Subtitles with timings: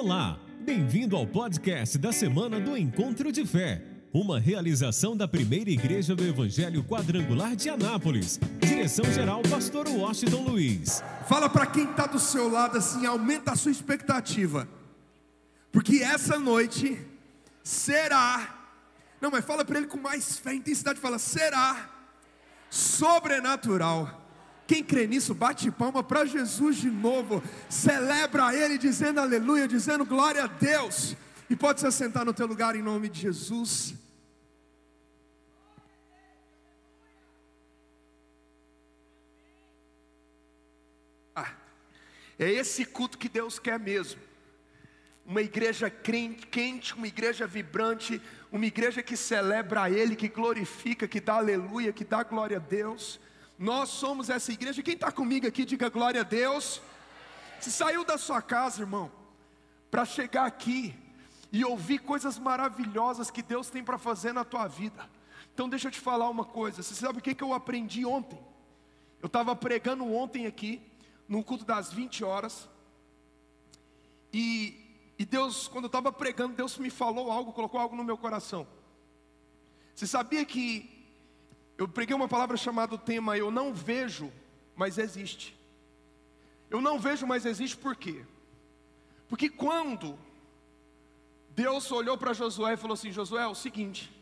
[0.00, 3.82] Olá, bem-vindo ao podcast da semana do Encontro de Fé,
[4.12, 8.38] uma realização da primeira igreja do Evangelho Quadrangular de Anápolis.
[8.60, 11.02] Direção-geral, Pastor Washington Luiz.
[11.28, 14.68] Fala para quem está do seu lado assim, aumenta a sua expectativa,
[15.72, 16.96] porque essa noite
[17.64, 18.56] será.
[19.20, 21.90] Não, mas fala para ele com mais fé, intensidade, fala será
[22.70, 24.27] sobrenatural.
[24.68, 30.44] Quem crê nisso, bate palma para Jesus de novo, celebra Ele dizendo aleluia, dizendo glória
[30.44, 31.16] a Deus.
[31.48, 33.94] E pode se assentar no teu lugar em nome de Jesus.
[41.34, 41.54] Ah,
[42.38, 44.20] é esse culto que Deus quer mesmo.
[45.24, 48.20] Uma igreja quente, uma igreja vibrante,
[48.52, 52.60] uma igreja que celebra a Ele, que glorifica, que dá aleluia, que dá glória a
[52.60, 53.18] Deus.
[53.58, 54.82] Nós somos essa igreja.
[54.82, 56.80] Quem está comigo aqui, diga glória a Deus.
[57.60, 59.10] Se saiu da sua casa, irmão,
[59.90, 60.94] para chegar aqui
[61.50, 65.10] e ouvir coisas maravilhosas que Deus tem para fazer na tua vida.
[65.52, 66.84] Então, deixa eu te falar uma coisa.
[66.84, 68.38] Você sabe o que, que eu aprendi ontem?
[69.20, 70.80] Eu estava pregando ontem aqui,
[71.26, 72.68] no culto das 20 horas.
[74.32, 78.16] E, e Deus, quando eu estava pregando, Deus me falou algo, colocou algo no meu
[78.16, 78.68] coração.
[79.96, 80.97] Você sabia que
[81.78, 84.32] eu preguei uma palavra chamada o tema Eu não vejo,
[84.74, 85.56] mas existe.
[86.68, 88.26] Eu não vejo, mas existe por quê?
[89.28, 90.18] Porque quando
[91.50, 94.12] Deus olhou para Josué e falou assim: Josué, é o seguinte,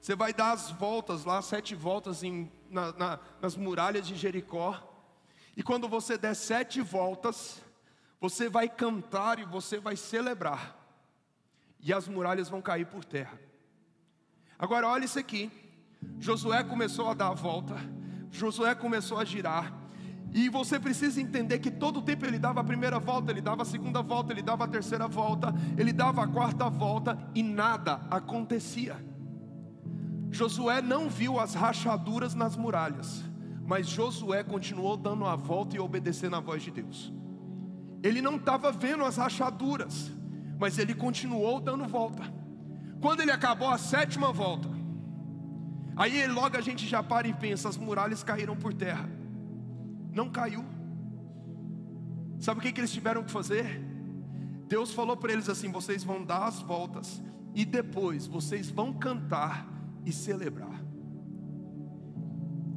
[0.00, 4.82] você vai dar as voltas lá, sete voltas em, na, na, nas muralhas de Jericó,
[5.56, 7.62] e quando você der sete voltas,
[8.20, 10.76] você vai cantar e você vai celebrar,
[11.78, 13.40] e as muralhas vão cair por terra.
[14.58, 15.63] Agora, olha isso aqui.
[16.18, 17.76] Josué começou a dar a volta,
[18.30, 19.72] Josué começou a girar,
[20.32, 23.62] e você precisa entender que todo o tempo ele dava a primeira volta, ele dava
[23.62, 28.00] a segunda volta, ele dava a terceira volta, ele dava a quarta volta e nada
[28.10, 28.96] acontecia.
[30.32, 33.22] Josué não viu as rachaduras nas muralhas,
[33.64, 37.12] mas Josué continuou dando a volta e obedecendo a voz de Deus.
[38.02, 40.10] Ele não estava vendo as rachaduras,
[40.58, 42.24] mas ele continuou dando volta.
[43.00, 44.68] Quando ele acabou a sétima volta,
[45.96, 49.08] Aí logo a gente já para e pensa: as muralhas caíram por terra.
[50.12, 50.64] Não caiu.
[52.38, 53.82] Sabe o que, que eles tiveram que fazer?
[54.66, 57.22] Deus falou para eles assim: vocês vão dar as voltas
[57.54, 59.68] e depois vocês vão cantar
[60.04, 60.82] e celebrar.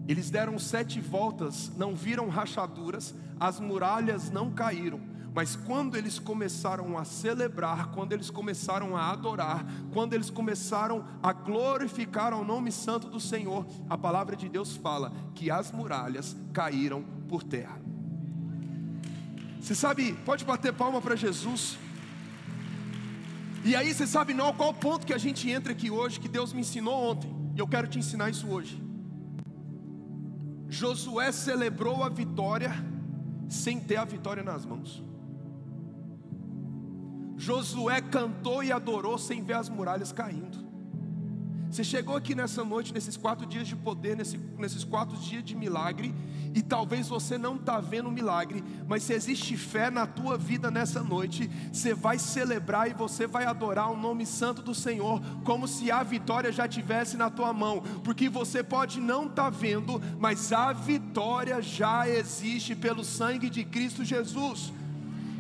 [0.08, 5.02] Eles deram sete voltas, não viram rachaduras, as muralhas não caíram,
[5.38, 11.32] mas quando eles começaram a celebrar, quando eles começaram a adorar, quando eles começaram a
[11.32, 17.04] glorificar o nome santo do Senhor, a palavra de Deus fala que as muralhas caíram
[17.30, 17.80] por terra.
[19.62, 21.78] Você sabe, pode bater palma para Jesus.
[23.64, 26.52] E aí você sabe não qual ponto que a gente entra aqui hoje, que Deus
[26.52, 28.82] me ensinou ontem, e eu quero te ensinar isso hoje.
[30.68, 32.74] Josué celebrou a vitória
[33.48, 35.06] sem ter a vitória nas mãos.
[37.38, 40.68] Josué cantou e adorou sem ver as muralhas caindo.
[41.70, 45.56] Você chegou aqui nessa noite, nesses quatro dias de poder, nesse, nesses quatro dias de
[45.56, 46.16] milagre,
[46.56, 50.72] e talvez você não está vendo o milagre, mas se existe fé na tua vida
[50.72, 55.68] nessa noite, você vai celebrar e você vai adorar o nome santo do Senhor, como
[55.68, 60.02] se a vitória já tivesse na tua mão, porque você pode não estar tá vendo,
[60.18, 64.72] mas a vitória já existe pelo sangue de Cristo Jesus.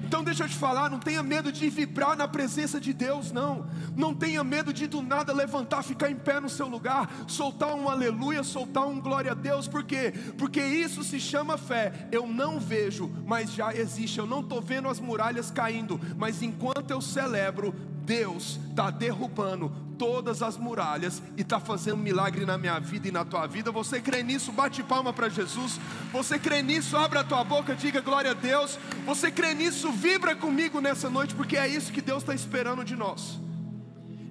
[0.08, 3.68] Então deixa eu te falar, não tenha medo de vibrar na presença de Deus, não.
[3.94, 7.90] Não tenha medo de do nada levantar, ficar em pé no seu lugar, soltar um
[7.90, 10.14] aleluia, soltar um glória a Deus, por quê?
[10.38, 12.08] Porque isso se chama fé.
[12.10, 14.18] Eu não vejo, mas já existe.
[14.18, 17.76] Eu não estou vendo as muralhas caindo, mas enquanto eu celebro,
[18.08, 19.70] Deus está derrubando
[20.00, 23.70] todas as muralhas e está fazendo milagre na minha vida e na tua vida.
[23.70, 24.50] Você crê nisso?
[24.54, 25.78] Bate palma para Jesus.
[26.14, 26.96] Você crê nisso?
[26.96, 28.80] Abra a tua boca, diga glória a Deus.
[29.06, 29.92] Você crê nisso?
[29.92, 33.38] Vibra comigo nessa noite, porque é isso que Deus está esperando de nós.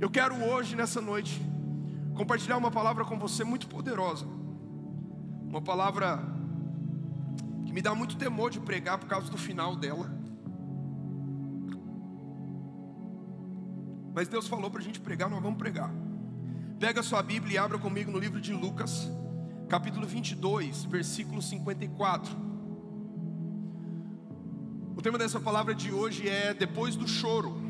[0.01, 1.39] Eu quero hoje, nessa noite,
[2.15, 4.25] compartilhar uma palavra com você muito poderosa.
[5.51, 6.19] Uma palavra
[7.67, 10.11] que me dá muito temor de pregar por causa do final dela.
[14.17, 15.93] Mas Deus falou para a gente pregar, nós vamos pregar.
[16.81, 19.07] Pega sua Bíblia e abra comigo no livro de Lucas,
[19.69, 22.35] capítulo 22, versículo 54.
[24.97, 27.61] O tema dessa palavra de hoje é depois do choro.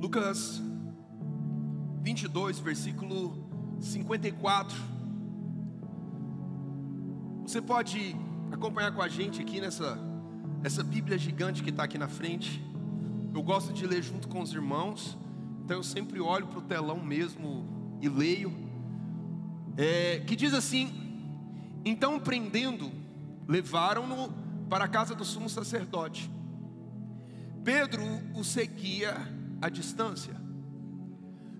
[0.00, 0.60] Lucas
[2.02, 3.46] 22, versículo
[3.78, 5.01] 54
[7.52, 8.16] Você pode
[8.50, 9.98] acompanhar com a gente aqui nessa
[10.64, 12.64] essa Bíblia gigante que está aqui na frente.
[13.34, 15.18] Eu gosto de ler junto com os irmãos,
[15.62, 18.50] então eu sempre olho para o telão mesmo e leio.
[19.76, 20.90] É, que diz assim:
[21.84, 22.90] Então prendendo,
[23.46, 24.32] levaram-no
[24.70, 26.30] para a casa do sumo sacerdote.
[27.62, 28.02] Pedro
[28.34, 29.14] o seguia
[29.60, 30.34] à distância.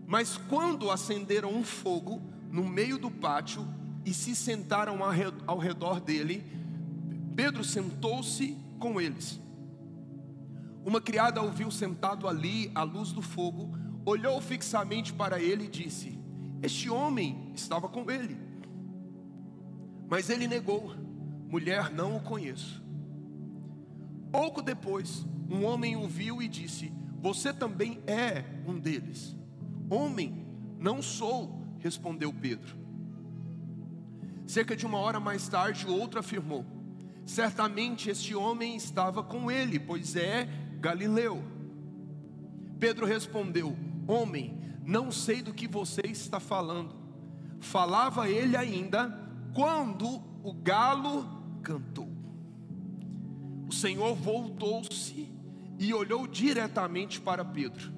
[0.06, 2.18] Mas quando acenderam um fogo
[2.50, 3.68] no meio do pátio
[4.04, 4.98] e se sentaram
[5.46, 6.44] ao redor dele,
[7.36, 9.40] Pedro sentou-se com eles.
[10.84, 13.70] Uma criada o viu sentado ali à luz do fogo,
[14.04, 16.18] olhou fixamente para ele e disse:
[16.60, 18.36] Este homem estava com ele.
[20.08, 20.94] Mas ele negou:
[21.48, 22.82] Mulher, não o conheço.
[24.32, 29.36] Pouco depois, um homem o viu e disse: Você também é um deles.
[29.88, 30.44] Homem,
[30.78, 32.81] não sou, respondeu Pedro.
[34.52, 36.62] Cerca de uma hora mais tarde, outro afirmou:
[37.24, 40.46] Certamente este homem estava com ele, pois é
[40.78, 41.42] Galileu.
[42.78, 43.74] Pedro respondeu:
[44.06, 46.94] Homem, não sei do que você está falando.
[47.60, 49.18] Falava ele ainda
[49.54, 51.26] quando o galo
[51.62, 52.10] cantou.
[53.66, 55.32] O Senhor voltou-se
[55.78, 57.90] e olhou diretamente para Pedro.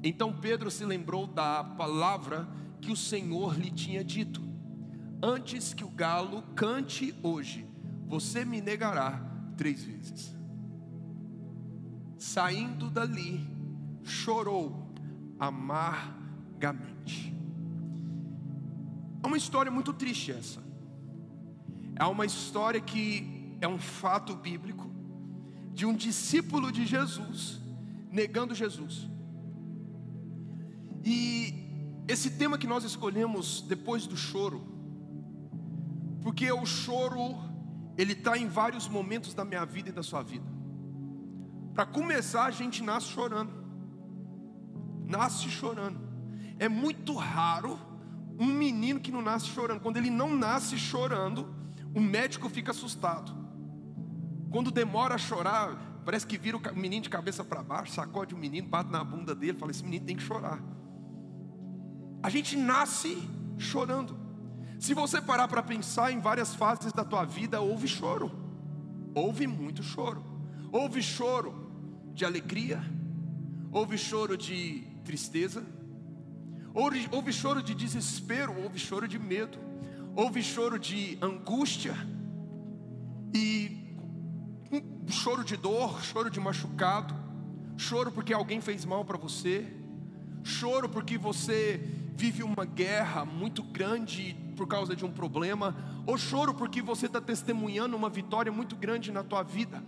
[0.00, 2.48] Então Pedro se lembrou da palavra
[2.80, 4.51] que o Senhor lhe tinha dito:
[5.22, 7.64] Antes que o galo cante hoje,
[8.08, 9.24] você me negará
[9.56, 10.34] três vezes.
[12.18, 13.46] Saindo dali,
[14.02, 14.92] chorou
[15.38, 17.32] amargamente.
[19.22, 20.60] É uma história muito triste essa.
[21.94, 24.90] É uma história que é um fato bíblico
[25.72, 27.60] de um discípulo de Jesus
[28.10, 29.08] negando Jesus.
[31.04, 31.54] E
[32.08, 34.71] esse tema que nós escolhemos depois do choro,
[36.22, 37.36] porque o choro
[37.96, 40.46] ele está em vários momentos da minha vida e da sua vida.
[41.74, 43.52] Para começar, a gente nasce chorando.
[45.06, 46.00] Nasce chorando.
[46.58, 47.78] É muito raro
[48.38, 49.80] um menino que não nasce chorando.
[49.80, 51.54] Quando ele não nasce chorando,
[51.94, 53.32] o médico fica assustado.
[54.50, 58.38] Quando demora a chorar, parece que vira o menino de cabeça para baixo, sacode o
[58.38, 60.62] menino, bate na bunda dele, fala: esse menino tem que chorar.
[62.22, 63.16] A gente nasce
[63.58, 64.21] chorando.
[64.82, 68.32] Se você parar para pensar em várias fases da tua vida, houve choro.
[69.14, 70.24] Houve muito choro.
[70.72, 71.70] Houve choro
[72.12, 72.82] de alegria,
[73.70, 75.64] houve choro de tristeza,
[76.74, 79.56] houve, choro de desespero, houve choro de medo,
[80.16, 81.94] houve choro de angústia.
[83.32, 83.96] E
[84.72, 87.14] um choro de dor, choro de machucado,
[87.76, 89.64] choro porque alguém fez mal para você,
[90.42, 91.80] choro porque você
[92.16, 95.74] vive uma guerra muito grande por causa de um problema,
[96.06, 99.82] ou choro porque você está testemunhando uma vitória muito grande na tua vida.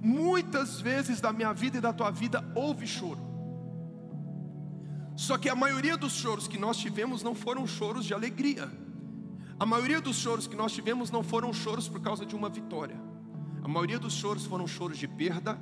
[0.00, 3.20] Muitas vezes da minha vida e da tua vida houve choro.
[5.16, 8.70] Só que a maioria dos choros que nós tivemos não foram choros de alegria.
[9.58, 12.96] A maioria dos choros que nós tivemos não foram choros por causa de uma vitória.
[13.64, 15.58] A maioria dos choros foram choros de perda,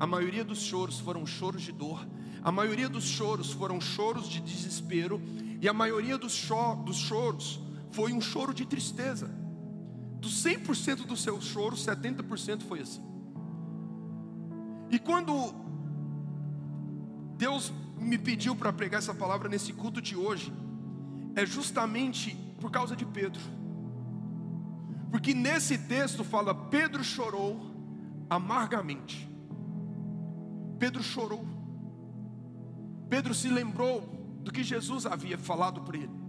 [0.00, 2.06] a maioria dos choros foram choros de dor,
[2.42, 5.20] a maioria dos choros foram choros de desespero,
[5.60, 7.60] e a maioria dos, cho dos choros
[7.94, 9.30] foi um choro de tristeza.
[10.20, 13.02] Dos 100% do seu choro, 70% foi assim.
[14.90, 15.54] E quando
[17.36, 20.52] Deus me pediu para pregar essa palavra nesse culto de hoje,
[21.36, 23.40] é justamente por causa de Pedro.
[25.10, 27.70] Porque nesse texto fala: Pedro chorou
[28.28, 29.28] amargamente.
[30.78, 31.46] Pedro chorou.
[33.08, 34.00] Pedro se lembrou
[34.42, 36.24] do que Jesus havia falado para ele.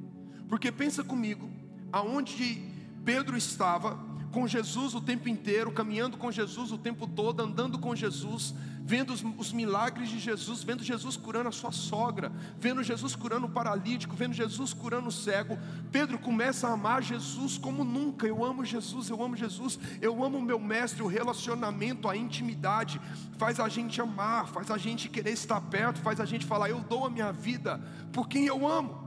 [0.47, 1.49] Porque pensa comigo,
[1.95, 2.61] aonde
[3.05, 3.97] Pedro estava,
[4.29, 9.13] com Jesus o tempo inteiro, caminhando com Jesus o tempo todo, andando com Jesus, vendo
[9.13, 13.49] os, os, milagres de Jesus, vendo Jesus curando a sua sogra, vendo Jesus curando o
[13.49, 15.57] paralítico, vendo Jesus curando o cego.
[15.89, 18.27] Pedro começa a amar Jesus como nunca.
[18.27, 21.01] Eu amo Jesus, eu amo Jesus, eu amo o meu mestre.
[21.01, 22.99] O relacionamento, a intimidade
[23.37, 26.81] faz a gente amar, faz a gente querer estar perto, faz a gente falar: Eu
[26.81, 29.04] dou a minha vida por quem eu amo.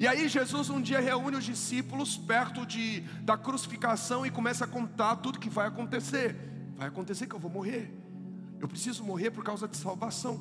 [0.00, 4.66] E aí Jesus um dia reúne os discípulos perto de, da crucificação e começa a
[4.66, 6.34] contar tudo que vai acontecer.
[6.74, 7.94] Vai acontecer que eu vou morrer.
[8.58, 10.40] Eu preciso morrer por causa de salvação.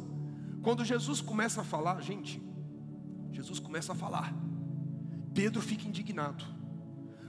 [0.63, 2.42] Quando Jesus começa a falar, gente,
[3.34, 4.34] Jesus começa a falar.
[5.34, 6.46] Pedro fica indignado.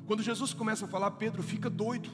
[0.06, 2.10] Quando Jesus começa a falar, Pedro fica doido.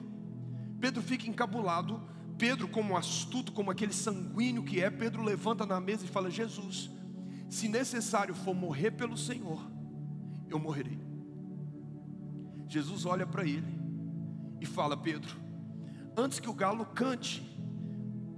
[0.81, 2.01] Pedro fica encabulado.
[2.39, 6.91] Pedro, como astuto, como aquele sanguíneo que é, Pedro levanta na mesa e fala: Jesus,
[7.51, 9.76] se necessário for morrer pelo Senhor,
[10.51, 10.99] eu morrerei.
[12.69, 13.81] Jesus olha para ele
[14.61, 15.37] e fala: Pedro,
[16.17, 17.43] antes que o galo cante,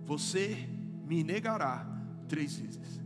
[0.05, 0.69] você
[1.07, 1.87] me negará
[2.29, 3.01] três vezes.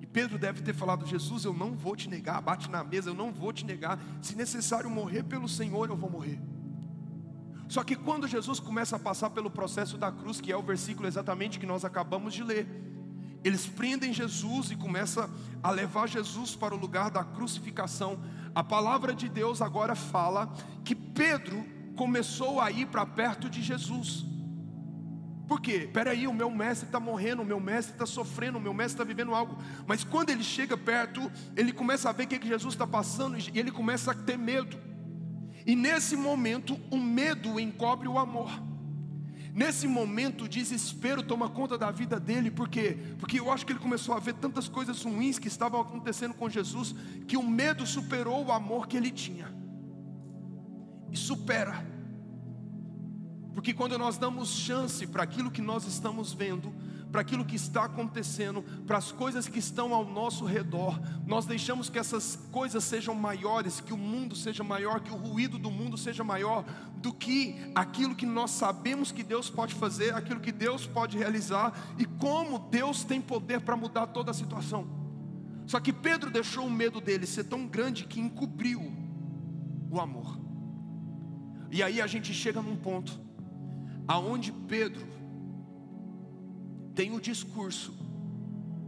[0.00, 3.14] E Pedro deve ter falado: Jesus, eu não vou te negar, bate na mesa, eu
[3.14, 3.98] não vou te negar.
[4.22, 6.40] Se necessário morrer pelo Senhor, eu vou morrer.
[7.68, 11.06] Só que quando Jesus começa a passar pelo processo da cruz, que é o versículo
[11.06, 12.66] exatamente que nós acabamos de ler,
[13.44, 15.28] eles prendem Jesus e começam
[15.62, 18.18] a levar Jesus para o lugar da crucificação.
[18.58, 20.52] A palavra de Deus agora fala
[20.84, 24.26] que Pedro começou a ir para perto de Jesus.
[25.46, 25.88] Por quê?
[25.92, 29.04] Peraí, o meu mestre está morrendo, o meu mestre está sofrendo, o meu mestre está
[29.04, 29.56] vivendo algo.
[29.86, 33.38] Mas quando ele chega perto, ele começa a ver o que, que Jesus está passando
[33.38, 34.76] e ele começa a ter medo.
[35.64, 38.50] E nesse momento, o medo encobre o amor.
[39.58, 42.96] Nesse momento, o desespero toma conta da vida dele, por quê?
[43.18, 46.48] Porque eu acho que ele começou a ver tantas coisas ruins que estavam acontecendo com
[46.48, 46.94] Jesus,
[47.26, 49.52] que o medo superou o amor que ele tinha.
[51.10, 51.84] E supera.
[53.52, 56.72] Porque quando nós damos chance para aquilo que nós estamos vendo,
[57.10, 61.88] para aquilo que está acontecendo, para as coisas que estão ao nosso redor, nós deixamos
[61.88, 65.96] que essas coisas sejam maiores, que o mundo seja maior, que o ruído do mundo
[65.96, 66.64] seja maior
[66.96, 71.72] do que aquilo que nós sabemos que Deus pode fazer, aquilo que Deus pode realizar
[71.98, 74.86] e como Deus tem poder para mudar toda a situação.
[75.66, 78.80] Só que Pedro deixou o medo dele ser tão grande que encobriu
[79.90, 80.38] o amor.
[81.70, 83.20] E aí a gente chega num ponto
[84.06, 85.17] aonde Pedro
[86.98, 87.94] tem o discurso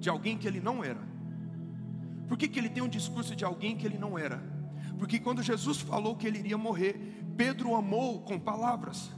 [0.01, 1.01] de alguém que ele não era.
[2.27, 4.43] Por que, que ele tem um discurso de alguém que ele não era?
[4.99, 9.13] Porque quando Jesus falou que ele iria morrer, Pedro amou com palavras.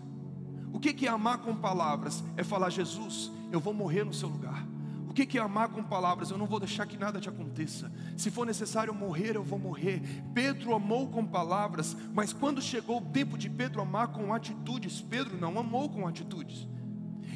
[0.74, 2.22] O que, que é amar com palavras?
[2.36, 4.68] É falar, Jesus, eu vou morrer no seu lugar.
[5.08, 6.30] O que, que é amar com palavras?
[6.30, 7.90] Eu não vou deixar que nada te aconteça.
[8.14, 10.02] Se for necessário morrer, eu vou morrer.
[10.34, 15.38] Pedro amou com palavras, mas quando chegou o tempo de Pedro amar com atitudes, Pedro
[15.38, 16.68] não amou com atitudes.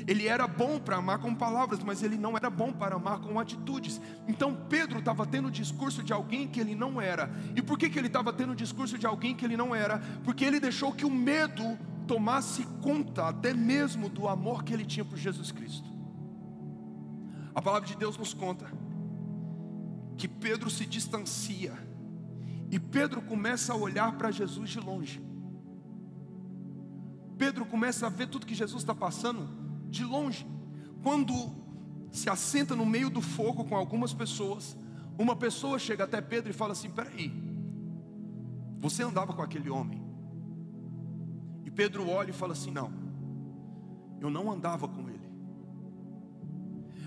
[0.07, 3.41] Ele era bom para amar com palavras, mas ele não era bom para amar com
[3.41, 4.01] atitudes.
[4.29, 7.29] Então Pedro estava tendo o discurso de alguém que ele não era.
[7.57, 9.99] E por que, que ele estava tendo o discurso de alguém que ele não era?
[10.23, 15.05] Porque ele deixou que o medo tomasse conta até mesmo do amor que ele tinha
[15.05, 15.91] por Jesus Cristo.
[17.53, 18.71] A palavra de Deus nos conta
[20.17, 21.77] que Pedro se distancia
[22.71, 25.21] e Pedro começa a olhar para Jesus de longe.
[27.37, 30.47] Pedro começa a ver tudo que Jesus está passando de longe.
[31.03, 31.35] Quando
[32.11, 34.77] se assenta no meio do fogo com algumas pessoas,
[35.19, 37.33] uma pessoa chega até Pedro e fala assim: Peraí,
[38.79, 40.03] você andava com aquele homem?
[41.65, 42.93] E Pedro olha e fala assim: Não,
[44.21, 45.27] eu não andava com ele.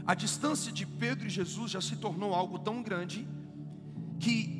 [0.06, 3.28] A distância de Pedro e Jesus já se tornou algo tão grande
[4.20, 4.60] que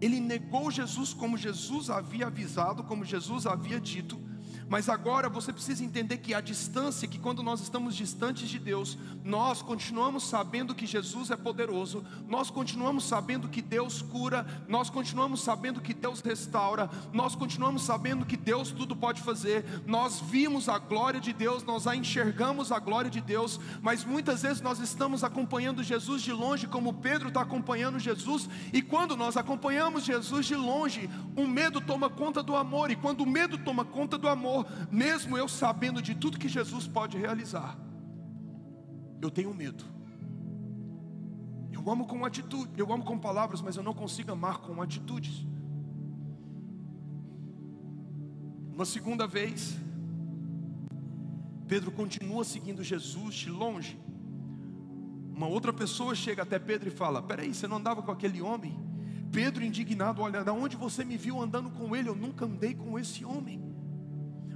[0.00, 4.20] ele negou Jesus como Jesus havia avisado, como Jesus havia dito,
[4.68, 8.98] mas agora você precisa entender que a distância, que quando nós estamos distantes de Deus,
[9.24, 15.42] nós continuamos sabendo que Jesus é poderoso, nós continuamos sabendo que Deus cura, nós continuamos
[15.42, 19.82] sabendo que Deus restaura, nós continuamos sabendo que Deus tudo pode fazer.
[19.86, 24.42] Nós vimos a glória de Deus, nós a enxergamos a glória de Deus, mas muitas
[24.42, 29.36] vezes nós estamos acompanhando Jesus de longe, como Pedro está acompanhando Jesus, e quando nós
[29.36, 33.84] acompanhamos Jesus de longe, o medo toma conta do amor, e quando o medo toma
[33.84, 37.78] conta do amor, mesmo eu sabendo de tudo que Jesus pode realizar,
[39.20, 39.84] eu tenho medo.
[41.72, 45.46] Eu amo com atitude, eu amo com palavras, mas eu não consigo amar com atitudes.
[48.72, 49.76] Uma segunda vez,
[51.66, 53.98] Pedro continua seguindo Jesus de longe.
[55.34, 58.78] Uma outra pessoa chega até Pedro e fala: Peraí, você não andava com aquele homem?
[59.32, 62.08] Pedro, indignado, olha, da onde você me viu andando com ele?
[62.08, 63.71] Eu nunca andei com esse homem.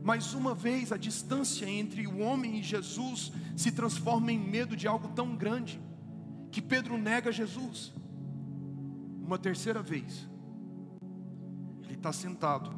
[0.07, 4.87] Mais uma vez, a distância entre o homem e Jesus se transforma em medo de
[4.87, 5.81] algo tão grande
[6.53, 7.93] que Pedro nega Jesus.
[9.21, 10.29] Uma terceira vez,
[11.83, 12.71] ele está sentado,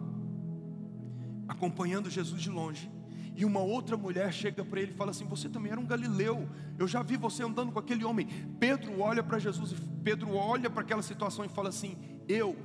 [1.47, 2.91] acompanhando Jesus de longe,
[3.37, 6.49] e uma outra mulher chega para ele e fala assim: Você também era um galileu,
[6.79, 8.27] eu já vi você andando com aquele homem.
[8.59, 11.95] Pedro olha para Jesus, Pedro olha para aquela situação e fala assim:
[12.27, 12.57] Eu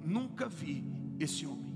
[0.00, 0.86] nunca vi
[1.18, 1.71] esse homem.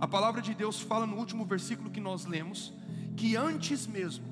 [0.00, 2.72] A palavra de Deus fala no último versículo que nós lemos,
[3.16, 4.26] que antes mesmo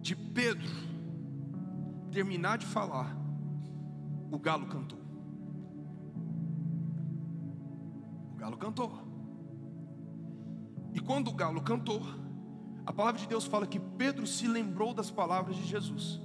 [0.00, 0.68] de Pedro
[2.10, 3.16] terminar de falar,
[4.30, 4.98] o galo cantou.
[8.32, 8.92] O galo cantou.
[10.92, 12.02] E quando o galo cantou,
[12.84, 16.20] a palavra de Deus fala que Pedro se lembrou das palavras de Jesus.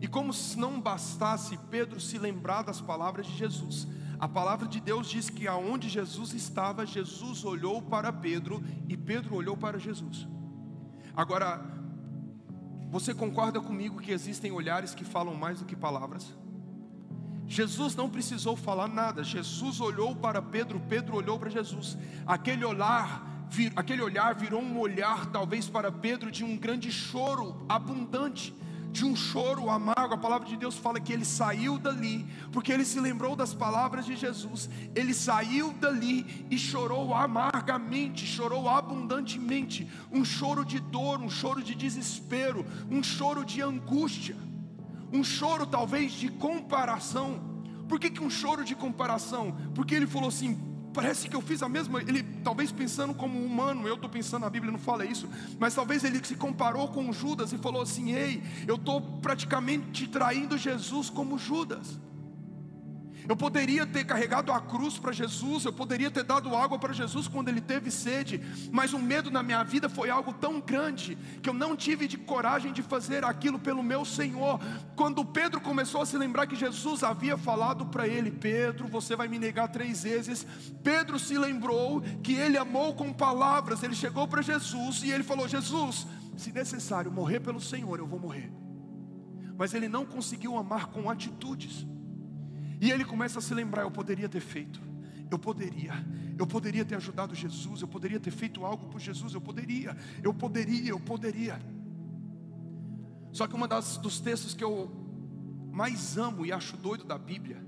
[0.00, 3.86] E como se não bastasse Pedro se lembrar das palavras de Jesus,
[4.18, 9.36] A palavra de Deus diz que aonde Jesus estava, Jesus olhou para Pedro e Pedro
[9.36, 10.26] olhou para Jesus.
[11.14, 11.64] Agora,
[12.90, 16.34] você concorda comigo que existem olhares que falam mais do que palavras?
[17.46, 21.96] Jesus não precisou falar nada, Jesus olhou para Pedro, Pedro olhou para Jesus.
[22.26, 27.64] Aquele olhar, vir, aquele olhar virou um olhar, talvez para Pedro, de um grande choro
[27.68, 28.54] abundante
[28.92, 30.14] de um choro amargo.
[30.14, 34.06] A palavra de Deus fala que ele saiu dali, porque ele se lembrou das palavras
[34.06, 34.68] de Jesus.
[34.94, 39.88] Ele saiu dali e chorou amargamente, chorou abundantemente.
[40.10, 44.36] Um choro de dor, um choro de desespero, um choro de angústia,
[45.12, 47.46] um choro talvez de comparação.
[47.88, 49.56] Por que, que um choro de comparação?
[49.74, 50.58] Porque ele falou assim:
[50.92, 52.00] parece que eu fiz a mesma.
[52.00, 55.28] Ele, talvez pensando como humano, eu estou pensando, a Bíblia não fala isso,
[55.58, 60.56] mas talvez ele se comparou com Judas e falou assim: Ei, eu estou praticamente traindo
[60.56, 61.98] Jesus como Judas.
[63.28, 67.28] Eu poderia ter carregado a cruz para Jesus, eu poderia ter dado água para Jesus
[67.28, 68.40] quando ele teve sede,
[68.72, 72.16] mas o medo na minha vida foi algo tão grande que eu não tive de
[72.16, 74.58] coragem de fazer aquilo pelo meu Senhor.
[74.96, 79.28] Quando Pedro começou a se lembrar que Jesus havia falado para ele: Pedro, você vai
[79.28, 80.46] me negar três vezes.
[80.82, 85.46] Pedro se lembrou que ele amou com palavras, ele chegou para Jesus e ele falou:
[85.46, 88.50] Jesus, se necessário morrer pelo Senhor, eu vou morrer.
[89.58, 91.86] Mas ele não conseguiu amar com atitudes.
[92.80, 94.80] E ele começa a se lembrar: eu poderia ter feito,
[95.30, 95.92] eu poderia,
[96.38, 100.32] eu poderia ter ajudado Jesus, eu poderia ter feito algo por Jesus, eu poderia, eu
[100.32, 101.60] poderia, eu poderia.
[103.32, 104.90] Só que das dos textos que eu
[105.70, 107.64] mais amo e acho doido da Bíblia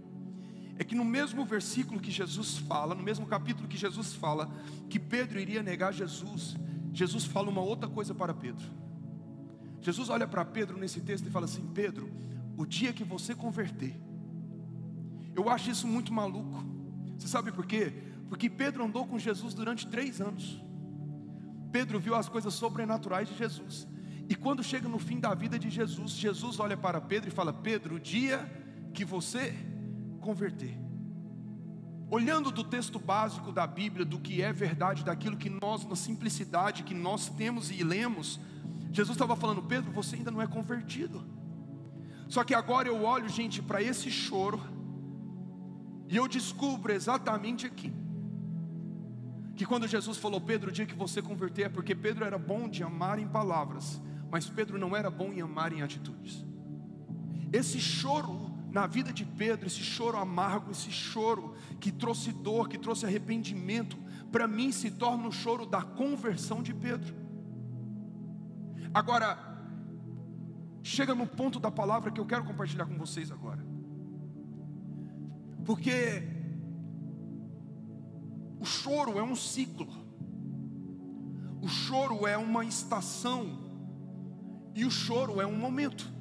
[0.78, 4.50] é que no mesmo versículo que Jesus fala, no mesmo capítulo que Jesus fala
[4.88, 6.56] que Pedro iria negar Jesus,
[6.92, 8.66] Jesus fala uma outra coisa para Pedro.
[9.82, 12.10] Jesus olha para Pedro nesse texto e fala assim: Pedro,
[12.56, 13.94] o dia que você converter,
[15.34, 16.64] eu acho isso muito maluco.
[17.18, 17.92] Você sabe por quê?
[18.28, 20.62] Porque Pedro andou com Jesus durante três anos.
[21.70, 23.86] Pedro viu as coisas sobrenaturais de Jesus.
[24.28, 27.52] E quando chega no fim da vida de Jesus, Jesus olha para Pedro e fala:
[27.52, 28.38] Pedro, o dia
[28.94, 29.54] que você
[30.20, 30.78] converter.
[32.08, 36.82] Olhando do texto básico da Bíblia, do que é verdade, daquilo que nós, na simplicidade
[36.82, 38.40] que nós temos e lemos,
[38.92, 41.24] Jesus estava falando: Pedro, você ainda não é convertido.
[42.28, 44.60] Só que agora eu olho, gente, para esse choro
[46.10, 47.92] e eu descubro exatamente aqui
[49.54, 52.68] que quando Jesus falou, Pedro, o dia que você converter é porque Pedro era bom
[52.68, 56.44] de amar em palavras, mas Pedro não era bom em amar em atitudes.
[57.52, 62.78] Esse choro na vida de Pedro, esse choro amargo, esse choro que trouxe dor, que
[62.78, 63.96] trouxe arrependimento,
[64.32, 67.14] para mim se torna o choro da conversão de Pedro.
[68.94, 69.38] Agora,
[70.82, 73.69] chega no ponto da palavra que eu quero compartilhar com vocês agora.
[75.70, 76.24] Porque
[78.58, 79.86] o choro é um ciclo,
[81.62, 83.56] o choro é uma estação,
[84.74, 86.12] e o choro é um momento.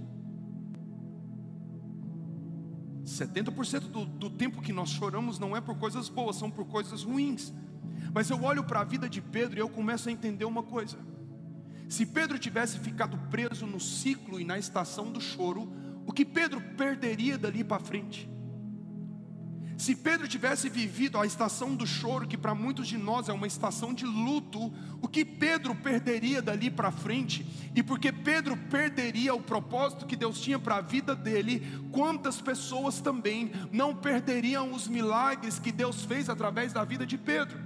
[3.04, 7.02] 70% do, do tempo que nós choramos não é por coisas boas, são por coisas
[7.02, 7.52] ruins.
[8.14, 11.00] Mas eu olho para a vida de Pedro e eu começo a entender uma coisa.
[11.90, 15.74] Se Pedro tivesse ficado preso no ciclo e na estação do choro,
[16.06, 18.30] o que Pedro perderia dali para frente?
[19.80, 23.48] Se Pedro tivesse vivido a estação do choro, que para muitos de nós é uma
[23.48, 27.48] estação de luto, o que Pedro perderia dali para frente?
[27.74, 33.00] E porque Pedro perderia o propósito que Deus tinha para a vida dele, quantas pessoas
[33.00, 37.58] também não perderiam os milagres que Deus fez através da vida de Pedro?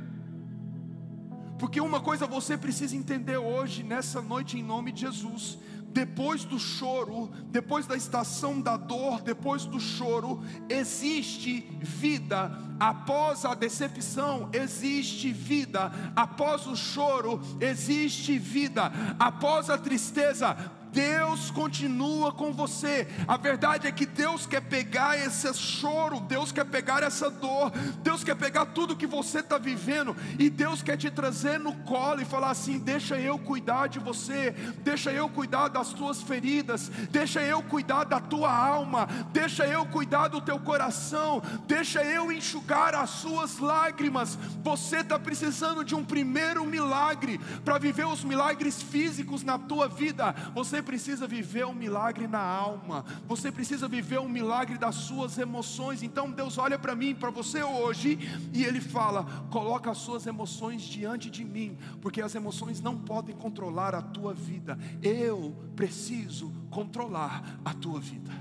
[1.58, 5.58] Porque uma coisa você precisa entender hoje, nessa noite, em nome de Jesus:
[5.94, 12.52] depois do choro, depois da estação da dor, depois do choro, existe vida.
[12.80, 15.92] Após a decepção, existe vida.
[16.16, 18.92] Após o choro, existe vida.
[19.20, 20.58] Após a tristeza,
[20.94, 23.08] Deus continua com você.
[23.28, 27.72] A verdade é que Deus quer pegar esse choro, Deus quer pegar essa dor,
[28.04, 32.22] Deus quer pegar tudo que você está vivendo e Deus quer te trazer no colo
[32.22, 34.52] e falar assim: deixa eu cuidar de você,
[34.84, 40.28] deixa eu cuidar das tuas feridas, deixa eu cuidar da tua alma, deixa eu cuidar
[40.28, 44.38] do teu coração, deixa eu enxugar as suas lágrimas.
[44.64, 50.36] Você está precisando de um primeiro milagre para viver os milagres físicos na tua vida.
[50.54, 56.04] Você precisa viver um milagre na alma, você precisa viver um milagre das suas emoções.
[56.04, 58.20] Então Deus olha para mim, para você hoje,
[58.54, 63.36] e Ele fala: coloca as suas emoções diante de mim, porque as emoções não podem
[63.36, 64.78] controlar a tua vida.
[65.02, 68.32] Eu preciso controlar a tua vida.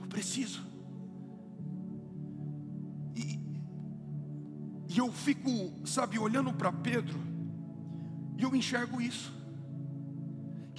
[0.00, 0.72] Eu preciso.
[4.94, 5.50] E eu fico,
[5.86, 7.18] sabe, olhando para Pedro,
[8.36, 9.41] e eu enxergo isso.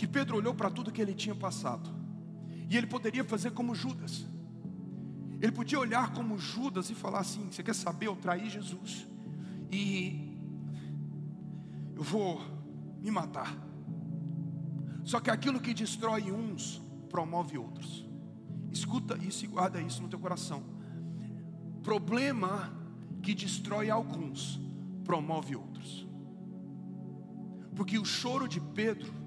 [0.04, 1.90] Que Pedro olhou para tudo que ele tinha passado,
[2.70, 4.26] e ele poderia fazer como Judas.
[5.42, 8.08] Ele podia olhar como Judas e falar assim: Você quer saber?
[8.08, 9.08] Eu traí Jesus,
[9.72, 10.38] e
[11.96, 12.42] eu vou
[13.02, 13.56] me matar.
[15.06, 18.06] Só que aquilo que destrói uns, promove outros.
[18.74, 20.66] Escuta isso e guarda isso no teu coração.
[21.82, 22.74] Problema
[23.22, 24.60] que destrói alguns,
[25.06, 26.06] promove outros.
[27.74, 29.23] Porque o choro de Pedro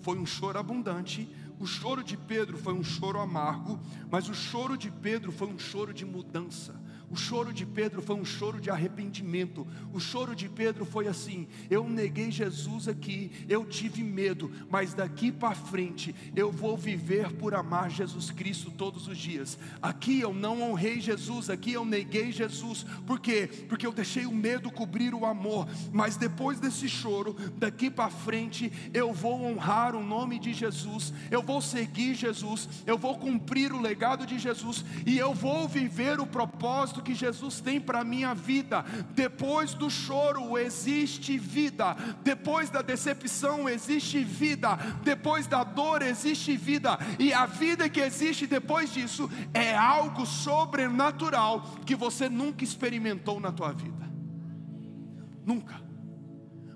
[0.00, 3.78] foi um choro abundante, o choro de Pedro foi um choro amargo,
[4.10, 6.74] mas o choro de Pedro foi um choro de mudança.
[7.10, 9.66] O choro de Pedro foi um choro de arrependimento.
[9.92, 15.32] O choro de Pedro foi assim: eu neguei Jesus aqui, eu tive medo, mas daqui
[15.32, 19.58] para frente eu vou viver por amar Jesus Cristo todos os dias.
[19.80, 22.84] Aqui eu não honrei Jesus, aqui eu neguei Jesus.
[23.06, 23.48] Por quê?
[23.68, 25.66] Porque eu deixei o medo cobrir o amor.
[25.92, 31.42] Mas depois desse choro, daqui para frente eu vou honrar o nome de Jesus, eu
[31.42, 36.26] vou seguir Jesus, eu vou cumprir o legado de Jesus e eu vou viver o
[36.26, 38.84] propósito propósito que Jesus tem para a minha vida.
[39.14, 46.98] Depois do choro existe vida, depois da decepção existe vida, depois da dor existe vida,
[47.18, 53.52] e a vida que existe depois disso é algo sobrenatural que você nunca experimentou na
[53.52, 54.08] tua vida.
[55.44, 55.80] Nunca.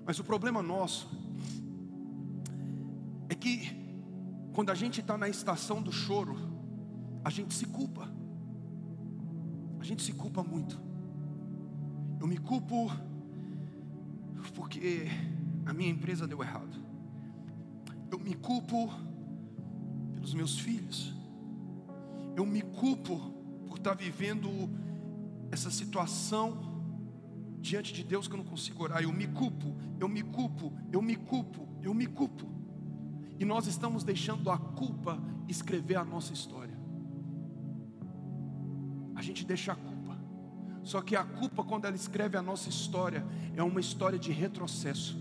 [0.05, 1.09] Mas o problema nosso
[3.29, 3.81] é que
[4.53, 6.37] quando a gente está na estação do choro,
[7.23, 8.22] a gente se culpa.
[9.83, 10.79] A gente se culpa muito.
[12.17, 12.89] Eu me culpo
[14.55, 15.07] porque
[15.65, 16.77] a minha empresa deu errado.
[18.09, 18.89] Eu me culpo
[20.13, 21.13] pelos meus filhos.
[22.33, 23.19] Eu me culpo
[23.67, 24.69] por estar vivendo
[25.51, 26.81] essa situação
[27.59, 29.03] diante de Deus que eu não consigo orar.
[29.03, 32.47] Eu me culpo, eu me culpo, eu me culpo, eu me culpo.
[33.37, 36.72] E nós estamos deixando a culpa escrever a nossa história
[39.23, 40.17] gente deixa a culpa.
[40.83, 45.17] Só que a culpa, quando ela escreve a nossa história, é uma história de retrocesso,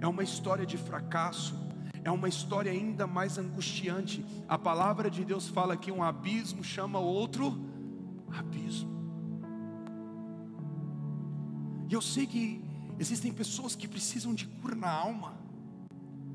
[0.00, 1.54] é uma história de fracasso,
[2.04, 4.24] é uma história ainda mais angustiante.
[4.48, 7.58] A palavra de Deus fala que um abismo chama outro
[8.30, 8.90] abismo.
[11.88, 12.62] E eu sei que
[12.98, 15.41] existem pessoas que precisam de cura na alma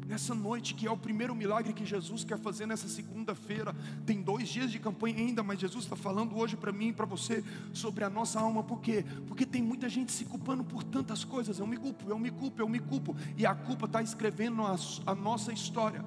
[0.08, 3.76] nessa noite, que é o primeiro milagre que Jesus quer fazer nessa segunda-feira.
[4.06, 7.06] Tem dois dias de campanha ainda, mas Jesus está falando hoje para mim e para
[7.06, 7.43] você
[7.74, 9.06] sobre a nossa alma, por quê?
[9.28, 11.60] Porque tem muita gente se culpando por tantas coisas.
[11.60, 14.76] Eu me culpo, eu me culpo, eu me culpo, e a culpa está escrevendo a,
[15.06, 16.04] a nossa história.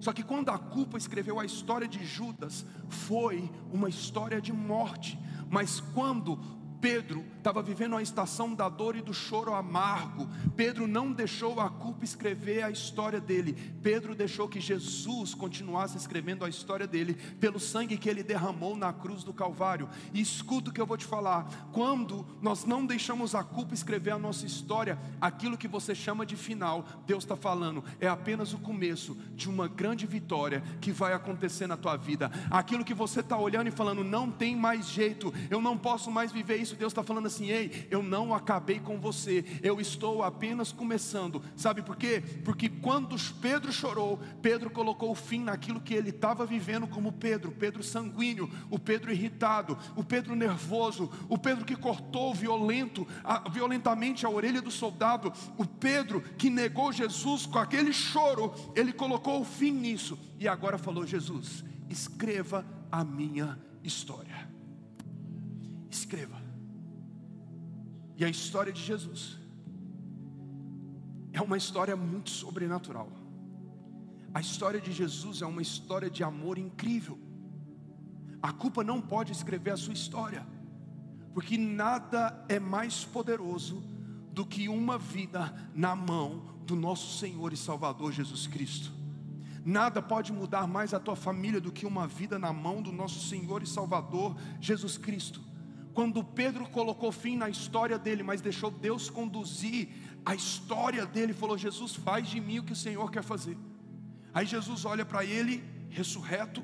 [0.00, 5.18] Só que quando a culpa escreveu a história de Judas, foi uma história de morte.
[5.50, 6.38] Mas quando
[6.80, 10.26] Pedro estava vivendo a estação da dor e do choro amargo.
[10.56, 13.56] Pedro não deixou a culpa escrever a história dele.
[13.82, 18.92] Pedro deixou que Jesus continuasse escrevendo a história dele pelo sangue que ele derramou na
[18.92, 19.88] cruz do Calvário.
[20.14, 24.12] E escuta o que eu vou te falar: quando nós não deixamos a culpa escrever
[24.12, 28.58] a nossa história, aquilo que você chama de final, Deus está falando, é apenas o
[28.58, 32.30] começo de uma grande vitória que vai acontecer na tua vida.
[32.52, 36.30] Aquilo que você está olhando e falando, não tem mais jeito, eu não posso mais
[36.30, 40.70] viver isso, Deus está falando assim: ei, eu não acabei com você, eu estou apenas
[40.70, 41.42] começando.
[41.56, 42.22] Sabe por quê?
[42.44, 47.82] Porque quando Pedro chorou, Pedro colocou fim naquilo que ele estava vivendo como Pedro, Pedro
[47.82, 54.30] sanguíneo, o Pedro irritado, o Pedro nervoso, o Pedro que cortou violento, a, violentamente a
[54.30, 59.72] orelha do soldado, o Pedro que negou Jesus com aquele choro, ele colocou o fim
[59.72, 64.48] nisso e agora falou: Jesus, escreva a minha história.
[65.90, 66.40] Escreva.
[68.16, 69.39] E a história de Jesus
[71.32, 73.08] é uma história muito sobrenatural.
[74.32, 77.18] A história de Jesus é uma história de amor incrível.
[78.42, 80.46] A culpa não pode escrever a sua história,
[81.34, 83.82] porque nada é mais poderoso
[84.32, 88.92] do que uma vida na mão do nosso Senhor e Salvador Jesus Cristo.
[89.64, 93.28] Nada pode mudar mais a tua família do que uma vida na mão do nosso
[93.28, 95.40] Senhor e Salvador Jesus Cristo.
[95.92, 99.88] Quando Pedro colocou fim na história dele, mas deixou Deus conduzir
[100.24, 103.56] a história dele, falou: Jesus, faz de mim o que o Senhor quer fazer.
[104.32, 106.62] Aí Jesus olha para ele, ressurreto,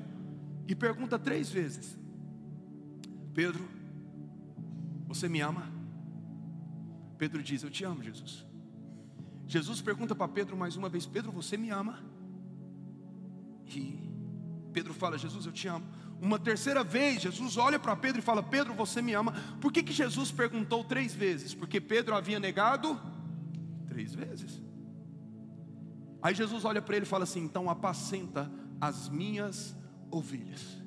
[0.67, 1.97] e pergunta três vezes:
[3.33, 3.67] Pedro,
[5.07, 5.71] você me ama?
[7.17, 8.45] Pedro diz: Eu te amo, Jesus.
[9.47, 11.99] Jesus pergunta para Pedro mais uma vez: Pedro, você me ama?
[13.65, 13.99] E
[14.73, 15.85] Pedro fala: Jesus, eu te amo.
[16.19, 19.33] Uma terceira vez, Jesus olha para Pedro e fala: Pedro, você me ama.
[19.59, 21.53] Por que, que Jesus perguntou três vezes?
[21.53, 22.99] Porque Pedro havia negado
[23.97, 24.61] três vezes.
[26.21, 29.75] Aí Jesus olha para ele e fala assim: então apacenta as minhas
[30.11, 30.77] ovelhas.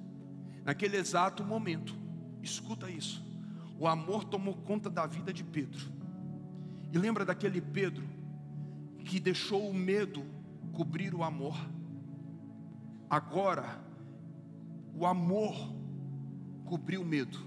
[0.64, 1.96] Naquele exato momento,
[2.40, 3.24] escuta isso,
[3.80, 5.90] o amor tomou conta da vida de Pedro.
[6.92, 8.04] E lembra daquele Pedro
[9.04, 10.24] que deixou o medo
[10.72, 11.56] cobrir o amor.
[13.08, 13.82] Agora,
[14.94, 15.54] o amor
[16.64, 17.38] cobriu o medo.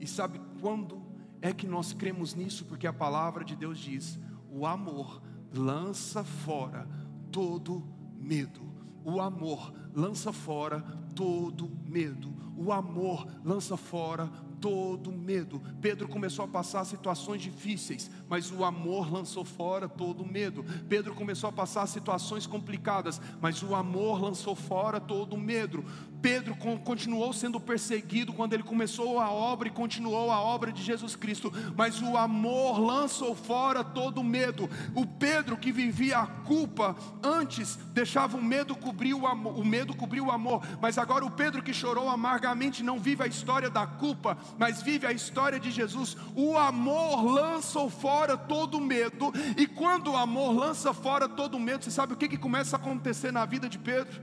[0.00, 1.00] E sabe quando
[1.40, 2.64] é que nós cremos nisso?
[2.64, 4.18] Porque a palavra de Deus diz:
[4.54, 5.20] o amor
[5.52, 6.86] lança fora
[7.32, 7.82] todo
[8.16, 8.62] medo.
[9.04, 10.80] O amor lança fora
[11.14, 12.32] todo medo.
[12.56, 14.30] O amor lança fora
[14.64, 15.60] todo medo.
[15.82, 20.64] Pedro começou a passar situações difíceis, mas o amor lançou fora todo medo.
[20.88, 25.84] Pedro começou a passar situações complicadas, mas o amor lançou fora todo medo.
[26.22, 31.14] Pedro continuou sendo perseguido quando ele começou a obra e continuou a obra de Jesus
[31.14, 34.70] Cristo, mas o amor lançou fora todo medo.
[34.94, 39.94] O Pedro que vivia a culpa antes deixava o medo cobrir o amor, o medo
[39.94, 43.86] cobriu o amor, mas agora o Pedro que chorou amargamente não vive a história da
[43.86, 46.16] culpa, mas vive a história de Jesus.
[46.34, 51.90] O amor lançou fora todo medo, e quando o amor lança fora todo medo, você
[51.90, 54.20] sabe o que, que começa a acontecer na vida de Pedro?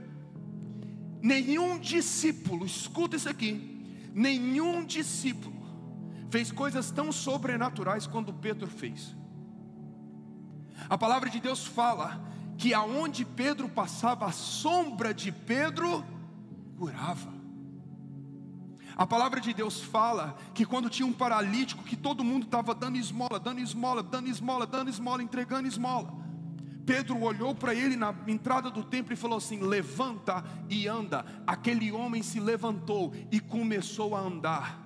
[1.20, 5.62] Nenhum discípulo, escuta isso aqui, nenhum discípulo
[6.32, 9.14] fez coisas tão sobrenaturais quanto Pedro fez.
[10.88, 12.24] A palavra de Deus fala
[12.56, 16.02] que aonde Pedro passava, a sombra de Pedro
[16.78, 17.41] curava.
[18.96, 22.96] A palavra de Deus fala que quando tinha um paralítico, que todo mundo estava dando
[22.96, 26.22] esmola, dando esmola, dando esmola, dando esmola, entregando esmola.
[26.84, 31.24] Pedro olhou para ele na entrada do templo e falou assim: Levanta e anda.
[31.46, 34.81] Aquele homem se levantou e começou a andar.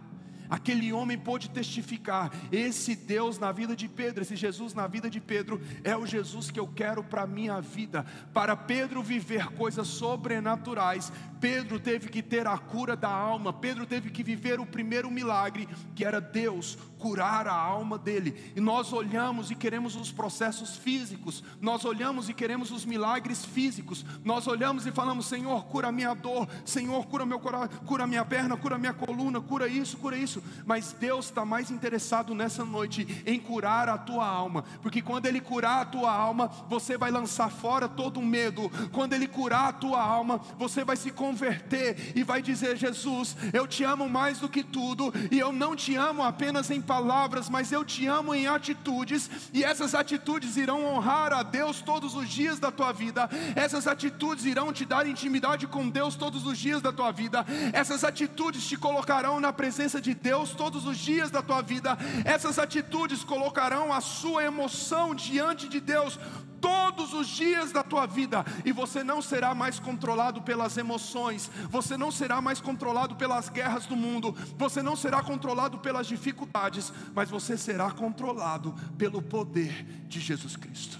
[0.48, 5.20] Aquele homem pôde testificar: esse Deus na vida de Pedro, esse Jesus na vida de
[5.20, 8.04] Pedro, é o Jesus que eu quero para a minha vida.
[8.32, 14.10] Para Pedro viver coisas sobrenaturais, Pedro teve que ter a cura da alma, Pedro teve
[14.10, 18.52] que viver o primeiro milagre, que era Deus curar a alma dele.
[18.56, 24.04] E nós olhamos e queremos os processos físicos, nós olhamos e queremos os milagres físicos,
[24.24, 28.56] nós olhamos e falamos: Senhor, cura minha dor, Senhor, cura meu coração, cura minha perna,
[28.56, 30.35] cura minha coluna, cura isso, cura isso.
[30.64, 35.40] Mas Deus está mais interessado nessa noite em curar a tua alma, porque quando Ele
[35.40, 38.70] curar a tua alma, você vai lançar fora todo o medo.
[38.92, 43.66] Quando Ele curar a tua alma, você vai se converter e vai dizer: Jesus, eu
[43.66, 47.72] te amo mais do que tudo, e eu não te amo apenas em palavras, mas
[47.72, 52.58] eu te amo em atitudes, e essas atitudes irão honrar a Deus todos os dias
[52.58, 56.92] da tua vida, essas atitudes irão te dar intimidade com Deus todos os dias da
[56.92, 61.62] tua vida, essas atitudes te colocarão na presença de Deus todos os dias da tua
[61.62, 66.18] vida, essas atitudes colocarão a sua emoção diante de Deus
[66.60, 71.96] todos os dias da tua vida, e você não será mais controlado pelas emoções, você
[71.96, 77.30] não será mais controlado pelas guerras do mundo, você não será controlado pelas dificuldades, mas
[77.30, 80.98] você será controlado pelo poder de Jesus Cristo.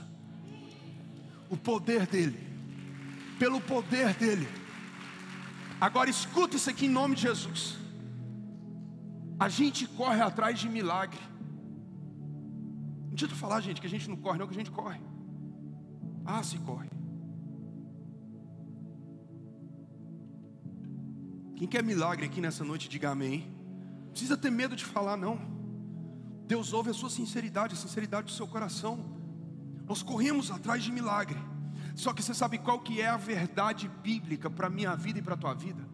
[1.48, 2.38] O poder dele,
[3.38, 4.48] pelo poder dele.
[5.80, 7.85] Agora escuta isso aqui em nome de Jesus.
[9.38, 11.20] A gente corre atrás de milagre.
[13.06, 15.00] Não adianta falar, gente, que a gente não corre, não, que a gente corre.
[16.24, 16.90] Ah, se corre.
[21.56, 23.50] Quem quer milagre aqui nessa noite, diga amém.
[24.04, 25.38] Não precisa ter medo de falar, não.
[26.46, 29.16] Deus ouve a sua sinceridade, a sinceridade do seu coração.
[29.86, 31.38] Nós corremos atrás de milagre.
[31.94, 35.22] Só que você sabe qual que é a verdade bíblica para a minha vida e
[35.22, 35.85] para a tua vida?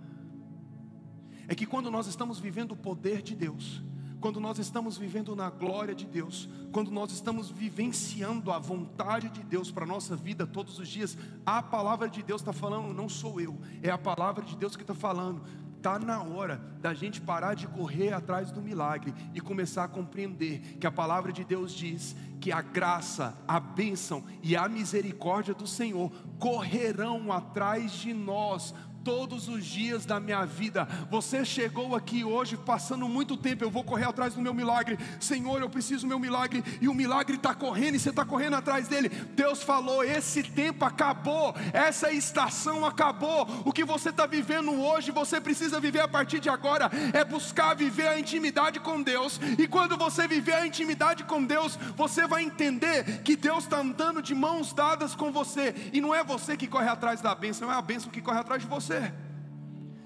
[1.48, 3.82] É que quando nós estamos vivendo o poder de Deus,
[4.22, 9.42] quando nós estamos vivendo na glória de Deus, quando nós estamos vivenciando a vontade de
[9.42, 13.08] Deus para a nossa vida todos os dias, a palavra de Deus está falando, não
[13.08, 15.42] sou eu, é a palavra de Deus que está falando.
[15.76, 20.60] Está na hora da gente parar de correr atrás do milagre e começar a compreender
[20.78, 25.66] que a palavra de Deus diz que a graça, a bênção e a misericórdia do
[25.66, 28.72] Senhor correrão atrás de nós
[29.04, 30.86] todos os dias da minha vida.
[31.10, 34.98] Você chegou aqui hoje passando muito tempo, eu vou correr atrás do meu milagre.
[35.20, 38.54] Senhor, eu preciso do meu milagre e o milagre está correndo e você está correndo
[38.54, 39.08] atrás dele.
[39.08, 43.46] Deus falou: esse tempo acabou, essa estação acabou.
[43.64, 46.90] O que você está vivendo hoje, você precisa viver a partir de agora.
[47.12, 49.40] É buscar viver a intimidade com Deus.
[49.58, 54.22] E quando você viver a intimidade com Deus, você vai entender que Deus está andando
[54.22, 55.74] de mãos dadas com você.
[55.92, 58.62] E não é você que corre atrás da bênção, é a bênção que corre atrás
[58.62, 59.14] de você você.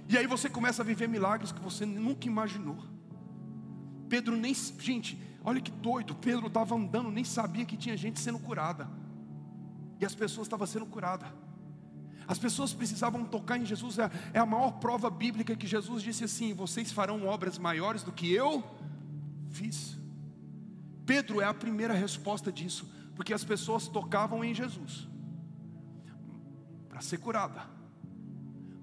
[0.08, 2.78] E aí você começa a viver milagres que você nunca imaginou.
[4.08, 6.14] Pedro nem, gente, olha que doido.
[6.14, 8.88] Pedro estava andando, nem sabia que tinha gente sendo curada.
[10.00, 11.28] E as pessoas estavam sendo curadas.
[12.28, 13.98] As pessoas precisavam tocar em Jesus.
[13.98, 18.12] É, é a maior prova bíblica que Jesus disse assim: Vocês farão obras maiores do
[18.12, 18.64] que eu
[19.50, 19.96] fiz.
[21.04, 25.08] Pedro é a primeira resposta disso, porque as pessoas tocavam em Jesus
[26.88, 27.75] para ser curada.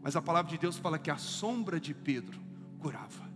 [0.04, 2.40] Mas a palavra de Deus fala que a sombra de Pedro
[2.80, 3.34] curava.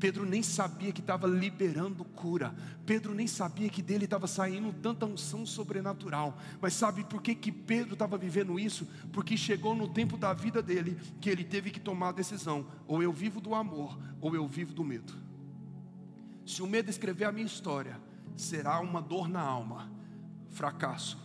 [0.00, 2.52] Pedro nem sabia que estava liberando cura.
[2.84, 6.36] Pedro nem sabia que dele estava saindo tanta unção sobrenatural.
[6.60, 8.84] Mas sabe por que, que Pedro estava vivendo isso?
[9.12, 13.00] Porque chegou no tempo da vida dele que ele teve que tomar a decisão: ou
[13.00, 15.14] eu vivo do amor, ou eu vivo do medo.
[16.44, 18.00] Se o medo escrever a minha história,
[18.36, 19.88] será uma dor na alma,
[20.50, 21.16] fracasso.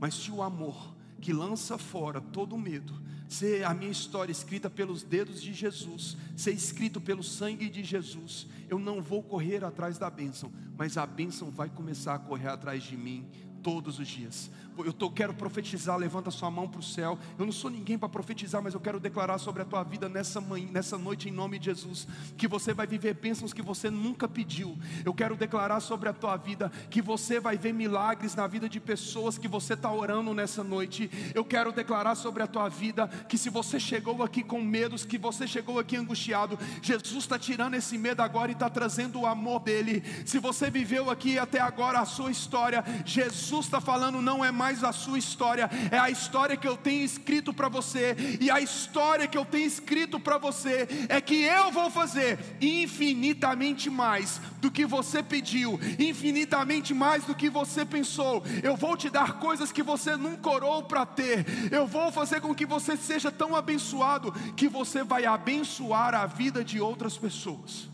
[0.00, 2.98] Mas se o amor, que lança fora todo o medo,
[3.32, 8.46] ser a minha história escrita pelos dedos de Jesus, ser escrito pelo sangue de Jesus,
[8.68, 12.82] eu não vou correr atrás da bênção, mas a bênção vai começar a correr atrás
[12.82, 13.26] de mim
[13.62, 14.50] todos os dias.
[14.78, 17.18] Eu tô, quero profetizar, levanta sua mão para o céu.
[17.38, 20.40] Eu não sou ninguém para profetizar, mas eu quero declarar sobre a tua vida nessa,
[20.40, 24.26] manhã, nessa noite, em nome de Jesus, que você vai viver bênçãos que você nunca
[24.26, 24.76] pediu.
[25.04, 28.80] Eu quero declarar sobre a tua vida que você vai ver milagres na vida de
[28.80, 31.10] pessoas que você está orando nessa noite.
[31.34, 35.18] Eu quero declarar sobre a tua vida que se você chegou aqui com medos, que
[35.18, 39.60] você chegou aqui angustiado, Jesus está tirando esse medo agora e está trazendo o amor
[39.60, 40.02] dele.
[40.24, 44.61] Se você viveu aqui até agora a sua história, Jesus está falando, não é mais
[44.62, 48.60] mais a sua história, é a história que eu tenho escrito para você, e a
[48.60, 54.70] história que eu tenho escrito para você é que eu vou fazer infinitamente mais do
[54.70, 58.44] que você pediu, infinitamente mais do que você pensou.
[58.62, 62.54] Eu vou te dar coisas que você nunca orou para ter, eu vou fazer com
[62.54, 67.88] que você seja tão abençoado que você vai abençoar a vida de outras pessoas.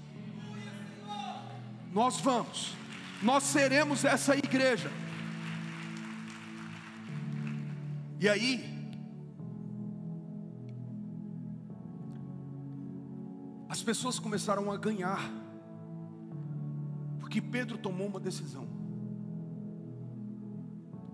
[1.94, 2.74] Nós vamos,
[3.22, 5.07] nós seremos essa igreja.
[8.20, 8.64] E aí,
[13.68, 15.20] as pessoas começaram a ganhar,
[17.20, 18.66] porque Pedro tomou uma decisão.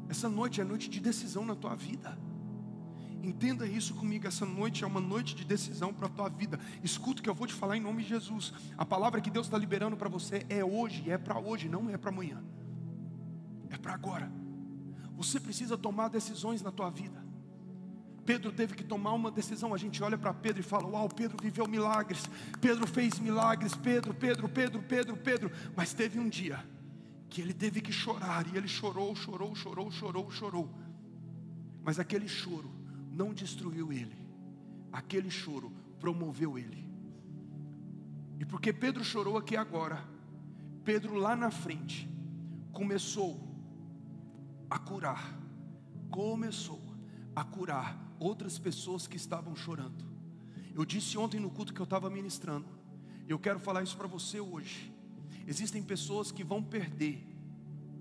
[0.09, 2.17] Essa noite é noite de decisão na tua vida.
[3.23, 6.59] Entenda isso comigo, essa noite é uma noite de decisão para a tua vida.
[6.83, 8.53] Escuta o que eu vou te falar em nome de Jesus.
[8.79, 11.99] A palavra que Deus está liberando para você é hoje, é para hoje, não é
[11.99, 12.43] para amanhã.
[13.69, 14.44] É para agora.
[15.17, 17.25] Você precisa tomar decisões na tua vida.
[18.25, 19.75] Pedro teve que tomar uma decisão.
[19.75, 22.23] A gente olha para Pedro e fala: Uau, Pedro viveu milagres.
[22.61, 23.75] Pedro fez milagres.
[23.75, 25.53] Pedro, Pedro, Pedro, Pedro, Pedro.
[25.77, 26.65] Mas teve um dia
[27.29, 28.47] que ele teve que chorar.
[28.53, 30.71] E ele chorou, chorou, chorou, chorou, chorou.
[31.83, 32.71] Mas aquele choro
[33.13, 34.17] não destruiu ele.
[34.93, 36.85] Aquele choro promoveu ele.
[38.39, 40.05] E porque Pedro chorou aqui agora,
[40.85, 42.09] Pedro lá na frente
[42.73, 43.54] começou
[44.75, 45.41] a curar,
[46.11, 46.83] começou
[47.37, 50.05] a curar outras pessoas que estavam chorando.
[50.75, 52.67] Eu disse ontem no culto que eu estava ministrando,
[53.29, 54.93] eu quero falar isso para você hoje.
[55.47, 57.25] Existem pessoas que vão perder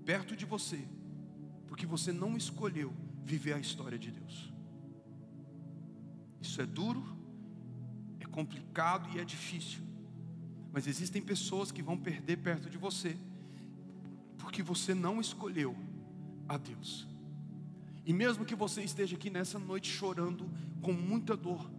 [0.04, 0.84] perto de você,
[1.68, 4.52] porque você não escolheu viver a história de Deus.
[6.40, 7.04] Isso é duro,
[8.18, 9.84] é complicado e é difícil.
[10.72, 13.16] Mas existem pessoas que vão perder perto de você,
[14.38, 15.93] porque você não escolheu
[16.48, 17.06] a Deus.
[18.06, 20.50] E mesmo que você esteja aqui nessa noite chorando
[20.82, 21.70] com muita dor,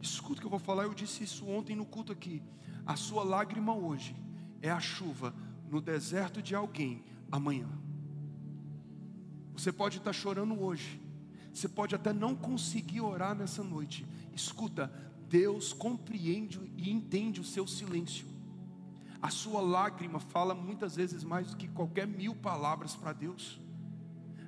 [0.00, 2.42] escuta o que eu vou falar, eu disse isso ontem no culto aqui.
[2.86, 4.16] A sua lágrima hoje
[4.62, 5.34] é a chuva
[5.70, 7.68] no deserto de alguém amanhã.
[9.54, 11.00] Você pode estar chorando hoje,
[11.52, 14.06] você pode até não conseguir orar nessa noite.
[14.34, 14.92] Escuta,
[15.28, 18.26] Deus compreende e entende o seu silêncio.
[19.22, 23.60] A sua lágrima fala muitas vezes mais do que qualquer mil palavras para Deus.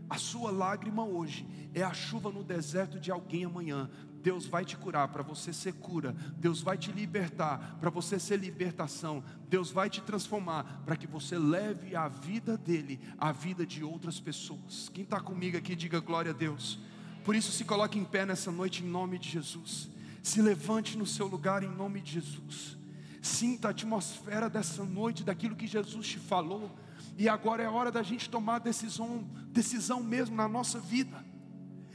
[0.09, 3.91] A sua lágrima hoje é a chuva no deserto de alguém amanhã.
[4.23, 6.13] Deus vai te curar para você ser cura.
[6.37, 9.23] Deus vai te libertar para você ser libertação.
[9.49, 14.19] Deus vai te transformar para que você leve a vida dele, a vida de outras
[14.19, 14.89] pessoas.
[14.93, 16.79] Quem está comigo aqui, diga glória a Deus.
[17.25, 19.89] Por isso, se coloque em pé nessa noite em nome de Jesus.
[20.23, 22.77] Se levante no seu lugar em nome de Jesus.
[23.23, 26.77] Sinta a atmosfera dessa noite, daquilo que Jesus te falou.
[27.17, 31.25] E agora é hora da gente tomar decisão, decisão mesmo na nossa vida.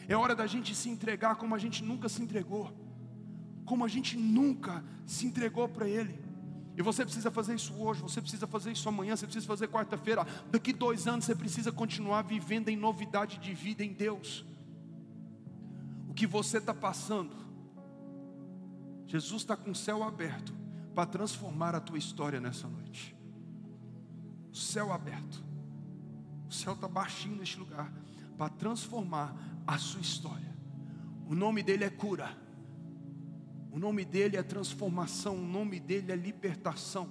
[0.07, 2.71] É hora da gente se entregar como a gente nunca se entregou.
[3.65, 6.19] Como a gente nunca se entregou para Ele.
[6.75, 10.25] E você precisa fazer isso hoje, você precisa fazer isso amanhã, você precisa fazer quarta-feira.
[10.49, 14.45] Daqui dois anos você precisa continuar vivendo em novidade de vida em Deus.
[16.09, 17.41] O que você está passando
[19.11, 20.53] Jesus está com o céu aberto
[20.95, 23.13] para transformar a tua história nessa noite.
[24.61, 25.43] Céu aberto.
[26.49, 27.91] O céu está baixinho neste lugar
[28.37, 29.35] para transformar
[29.65, 30.55] a sua história.
[31.27, 32.37] O nome dele é cura.
[33.71, 35.35] O nome dele é transformação.
[35.35, 37.09] O nome dele é libertação.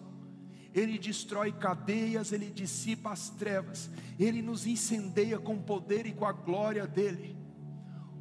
[0.72, 6.24] Ele destrói cadeias, ele dissipa as trevas, ele nos incendeia com o poder e com
[6.24, 7.36] a glória dele.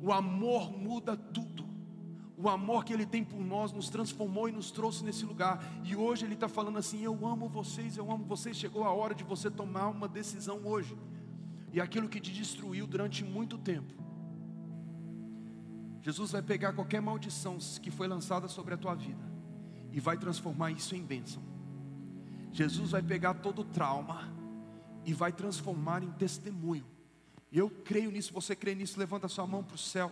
[0.02, 1.49] O amor muda tudo.
[2.42, 5.62] O amor que Ele tem por nós nos transformou e nos trouxe nesse lugar.
[5.84, 8.56] E hoje Ele está falando assim: Eu amo vocês, eu amo vocês.
[8.56, 10.98] Chegou a hora de você tomar uma decisão hoje.
[11.74, 13.94] E aquilo que te destruiu durante muito tempo.
[16.02, 19.22] Jesus vai pegar qualquer maldição que foi lançada sobre a tua vida
[19.92, 21.44] e vai transformar isso em bênção.
[22.54, 24.34] Jesus vai pegar todo trauma
[25.06, 26.86] e vai transformar em testemunho.
[27.52, 30.10] Eu creio nisso, você crê nisso, levanta a sua mão para o céu.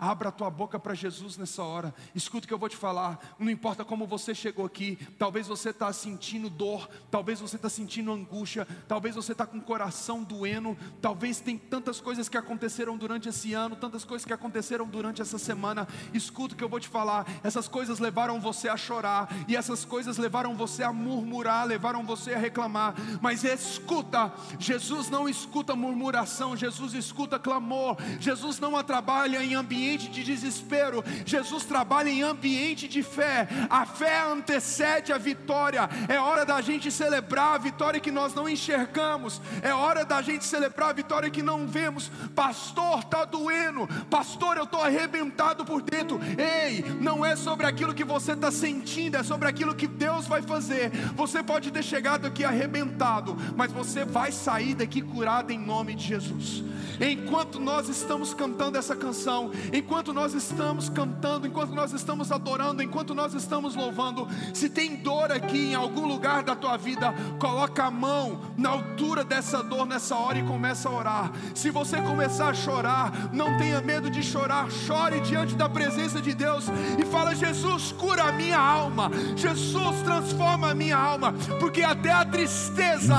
[0.00, 1.94] Abra a tua boca para Jesus nessa hora.
[2.14, 3.36] Escuta o que eu vou te falar.
[3.38, 4.98] Não importa como você chegou aqui.
[5.18, 6.88] Talvez você está sentindo dor.
[7.10, 8.66] Talvez você está sentindo angústia.
[8.88, 10.74] Talvez você está com o coração doendo.
[11.02, 13.76] Talvez tem tantas coisas que aconteceram durante esse ano.
[13.76, 15.86] Tantas coisas que aconteceram durante essa semana.
[16.14, 17.26] Escuta o que eu vou te falar.
[17.44, 19.28] Essas coisas levaram você a chorar.
[19.46, 21.66] E essas coisas levaram você a murmurar.
[21.66, 22.94] Levaram você a reclamar.
[23.20, 24.32] Mas escuta.
[24.58, 26.56] Jesus não escuta murmuração.
[26.56, 27.98] Jesus escuta clamor.
[28.18, 33.48] Jesus não trabalha em ambiente ambiente de desespero, Jesus trabalha em ambiente de fé.
[33.68, 35.88] A fé antecede a vitória.
[36.08, 39.40] É hora da gente celebrar a vitória que nós não enxergamos.
[39.62, 42.10] É hora da gente celebrar a vitória que não vemos.
[42.34, 43.88] Pastor, está doendo.
[44.08, 46.20] Pastor, eu estou arrebentado por dentro.
[46.38, 50.42] Ei, não é sobre aquilo que você está sentindo, é sobre aquilo que Deus vai
[50.42, 50.90] fazer.
[51.16, 56.06] Você pode ter chegado aqui arrebentado, mas você vai sair daqui curado em nome de
[56.06, 56.62] Jesus.
[57.00, 59.50] Enquanto nós estamos cantando essa canção,
[59.80, 65.32] enquanto nós estamos cantando, enquanto nós estamos adorando, enquanto nós estamos louvando, se tem dor
[65.32, 70.14] aqui em algum lugar da tua vida, coloca a mão na altura dessa dor nessa
[70.14, 71.32] hora e começa a orar.
[71.54, 76.34] Se você começar a chorar, não tenha medo de chorar, chore diante da presença de
[76.34, 76.66] Deus
[76.98, 82.24] e fala: Jesus, cura a minha alma, Jesus, transforma a minha alma, porque até a
[82.24, 83.16] tristeza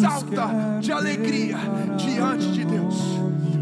[0.00, 0.48] salta
[0.80, 1.58] de alegria
[1.96, 3.18] diante de Deus.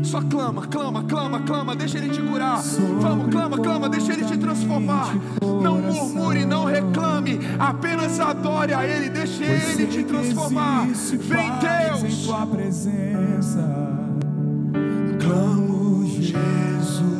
[0.07, 2.62] Só clama, clama, clama, clama, deixa Ele te curar.
[3.00, 5.12] Vamos, clama, clama, deixa Ele te transformar.
[5.42, 10.86] Não murmure, não reclame, apenas adore a Ele, deixa Ele te transformar.
[10.86, 12.04] Vem Deus.
[12.04, 13.98] Em tua presença,
[15.20, 16.36] clamo Jesus.
[16.86, 17.16] Jesus,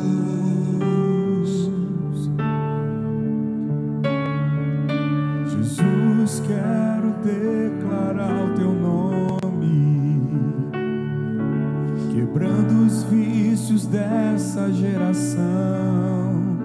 [14.57, 16.57] dessa geração.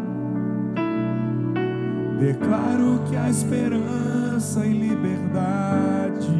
[2.18, 6.32] Declaro que a esperança e liberdade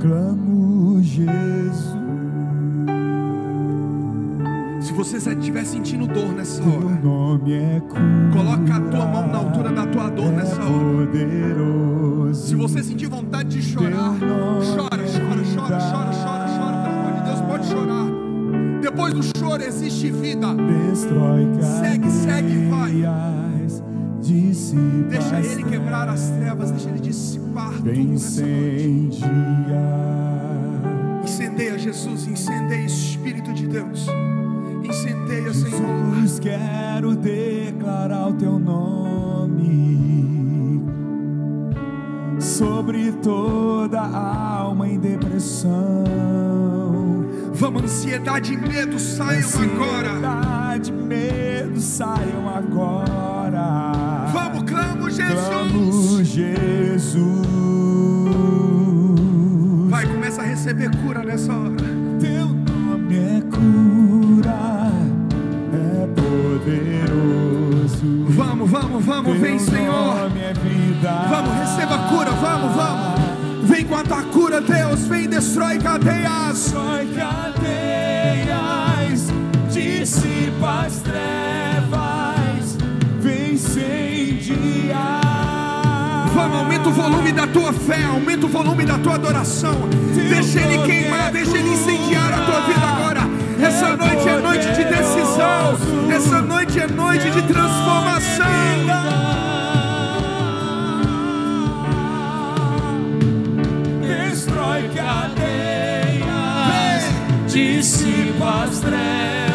[0.00, 1.96] clamo Jesus.
[4.80, 8.00] Se você estiver sentindo dor nessa hora, é cura,
[8.32, 11.06] coloca a tua mão na altura da tua dor é nessa hora.
[11.06, 14.14] Poderoso, Se você sentir vontade de chorar,
[19.56, 20.48] Choro existe vida.
[21.80, 22.92] Segue, segue, vai.
[25.08, 29.22] Deixa Ele quebrar as trevas, deixa Ele dissipar tudo nessa noite.
[31.24, 34.06] Incendeia, Jesus, incendeia, Espírito de Deus.
[34.84, 36.40] Incendeia, Jesus, Senhor.
[36.40, 39.56] quero declarar o Teu nome
[42.40, 46.15] sobre toda alma em depressão
[47.76, 50.12] Vamos, ansiedade e medo saiam agora.
[50.12, 54.26] Ansiedade e medo saiam agora.
[54.32, 55.46] Vamos, clamo Jesus.
[55.48, 57.46] Clamo Jesus.
[59.90, 61.76] Vai, começa a receber cura nessa hora.
[62.18, 64.90] Teu nome é cura,
[65.72, 67.46] é poderoso.
[68.30, 70.30] Vamos, vamos, vamos, Teu vem, Senhor.
[70.36, 70.54] É.
[71.28, 73.15] Vamos, receba cura, vamos, vamos.
[73.76, 75.06] Vem com a tua cura, Deus.
[75.06, 76.54] Vem, destrói cadeias.
[76.54, 78.46] Destrói cadeias.
[79.70, 82.78] Dissipa as trevas.
[83.20, 85.20] Vem incendiar.
[86.32, 88.02] Vamos, aumenta o volume da tua fé.
[88.04, 89.76] Aumenta o volume da tua adoração.
[90.14, 91.30] deixa ele queimar.
[91.30, 93.28] Deixa ele incendiar a tua vida agora.
[93.60, 95.76] Essa noite é noite de decisão.
[96.10, 99.45] Essa noite é noite de transformação.
[107.56, 109.45] Dissipa as trevas.